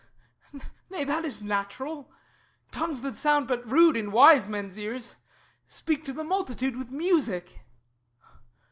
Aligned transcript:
Nay 0.89 1.03
that 1.03 1.25
is 1.25 1.43
natural; 1.43 2.11
tongues 2.71 3.01
that 3.01 3.15
sound 3.15 3.47
but 3.47 3.63
rude 3.71 3.95
In 3.95 4.11
wise 4.11 4.47
men's 4.47 4.75
ears, 4.79 5.17
speak 5.67 6.03
to 6.05 6.11
the 6.11 6.23
multitude 6.23 6.75
With 6.75 6.89
music. 6.89 7.61